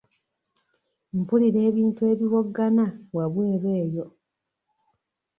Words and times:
Mpulira 1.17 1.59
ebintu 1.69 2.01
ebiwoggana 2.11 2.85
wabweru 3.15 3.67
eyo. 3.83 4.05